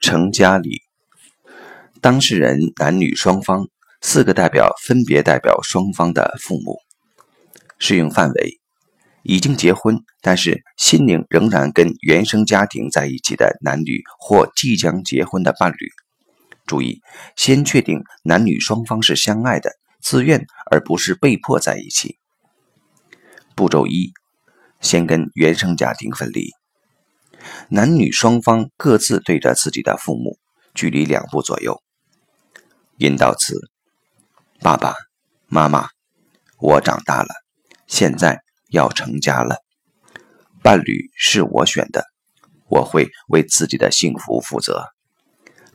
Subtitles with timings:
[0.00, 0.82] 成家礼。
[2.00, 3.68] 当事人男女双方
[4.00, 6.78] 四个代表分别代表双方的父母。
[7.78, 8.58] 适用范围：
[9.22, 15.90] 已经结婚，但是心灵仍然跟原生家庭在一起的男女或即将结婚的伴侣。
[16.66, 17.02] 注意，
[17.36, 22.18] 先确定男女双方是相爱的、自愿而不是被迫在一起。
[23.54, 24.12] 步骤一：
[24.80, 26.50] 先跟原生家庭分离。
[27.72, 30.38] 男女双方各自对着自己的父母，
[30.74, 31.80] 距离两步左右。
[32.96, 33.54] 引导词：
[34.58, 34.92] 爸爸
[35.46, 35.88] 妈妈，
[36.58, 37.28] 我长大了，
[37.86, 39.58] 现在要成家了。
[40.64, 42.06] 伴侣是我选的，
[42.66, 44.86] 我会为自己的幸福负责。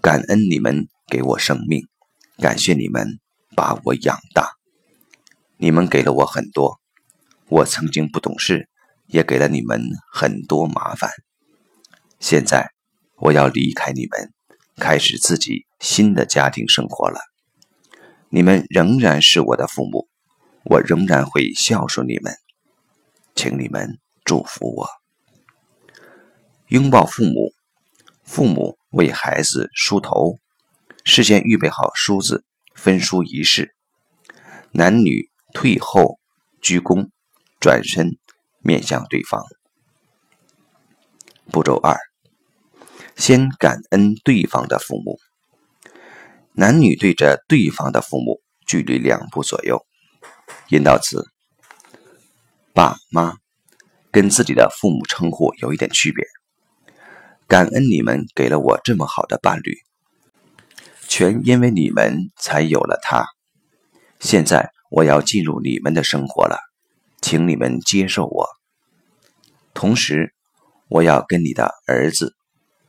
[0.00, 1.86] 感恩你们给我生命，
[2.38, 3.20] 感谢你们
[3.54, 4.52] 把我养大。
[5.58, 6.80] 你们给了我很多，
[7.48, 8.70] 我曾经不懂事，
[9.08, 11.10] 也给了你们很多麻烦。
[12.22, 12.70] 现在
[13.16, 14.32] 我要离开你们。
[14.76, 17.20] 开始自己新的家庭生活了。
[18.30, 20.08] 你们仍然是我的父母，
[20.64, 22.34] 我仍然会孝顺你们，
[23.34, 24.88] 请你们祝福我。
[26.68, 27.52] 拥抱父母，
[28.24, 30.38] 父母为孩子梳头，
[31.04, 33.74] 事先预备好梳子，分梳仪式。
[34.70, 36.18] 男女退后
[36.62, 37.10] 鞠躬，
[37.60, 38.16] 转身
[38.60, 39.44] 面向对方。
[41.50, 42.11] 步骤二。
[43.16, 45.18] 先感恩对方的父母，
[46.54, 49.86] 男女对着对方的父母，距离两步左右。
[50.68, 51.26] 引导词：
[52.74, 53.36] 爸妈，
[54.10, 56.26] 跟自己的父母称呼有一点区别。
[57.46, 59.76] 感恩你们给了我这么好的伴侣，
[61.06, 63.26] 全因为你们才有了他。
[64.20, 66.58] 现在我要进入你们的生活了，
[67.20, 68.48] 请你们接受我。
[69.74, 70.34] 同时，
[70.88, 72.34] 我要跟你的儿子。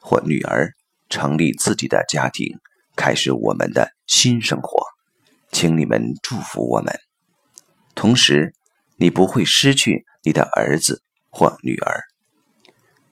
[0.03, 0.73] 或女儿
[1.09, 2.59] 成立自己的家庭，
[2.93, 4.85] 开始我们的新生活，
[5.49, 6.99] 请你们祝福我们。
[7.95, 8.53] 同时，
[8.97, 12.03] 你不会失去你的儿子或女儿，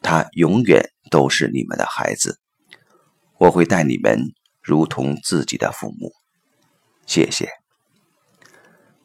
[0.01, 2.40] 他永远都是你们的孩子。
[3.38, 4.19] 我会待你们
[4.62, 6.12] 如同自己的父母。
[7.07, 7.50] 谢谢。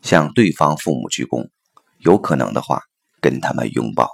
[0.02, 1.50] 向对方父母鞠躬，
[1.98, 2.82] 有可能的话，
[3.20, 4.10] 跟他们拥抱。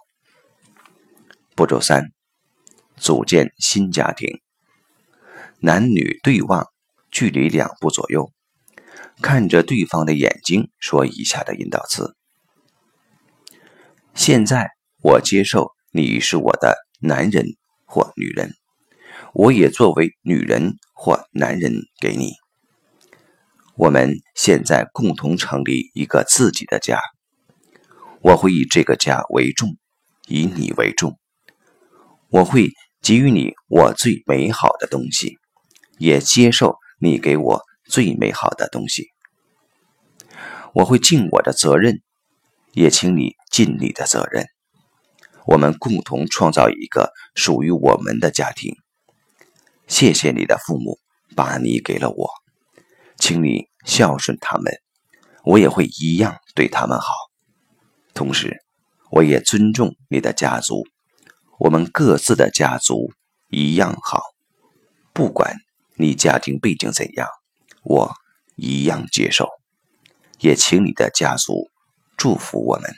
[1.56, 2.11] 步骤三。
[3.02, 4.40] 组建新家庭，
[5.58, 6.68] 男女对望，
[7.10, 8.30] 距离两步左右，
[9.20, 12.14] 看着对方的眼睛，说以下的引导词：
[14.14, 14.70] 现在
[15.02, 17.44] 我接受你是我的男人
[17.86, 18.52] 或女人，
[19.34, 22.34] 我也作为女人或男人给你。
[23.74, 27.00] 我们现在共同成立一个自己的家，
[28.20, 29.76] 我会以这个家为重，
[30.28, 31.18] 以你为重，
[32.28, 32.70] 我会。
[33.02, 35.36] 给予你我最美好的东西，
[35.98, 39.08] 也接受你给我最美好的东西。
[40.72, 42.00] 我会尽我的责任，
[42.72, 44.46] 也请你尽你的责任。
[45.46, 48.76] 我们共同创造一个属于我们的家庭。
[49.88, 51.00] 谢谢你的父母
[51.34, 52.30] 把你给了我，
[53.16, 54.72] 请你孝顺他们，
[55.42, 57.12] 我也会一样对他们好。
[58.14, 58.62] 同时，
[59.10, 60.84] 我也尊重你的家族。
[61.58, 63.12] 我们各自的家族
[63.48, 64.22] 一样好，
[65.12, 65.56] 不管
[65.94, 67.28] 你家庭背景怎样，
[67.84, 68.14] 我
[68.56, 69.48] 一样接受，
[70.40, 71.70] 也请你的家族
[72.16, 72.90] 祝福我们，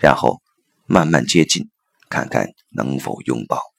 [0.00, 0.42] 然后
[0.86, 1.70] 慢慢接近，
[2.10, 3.71] 看看能否拥抱。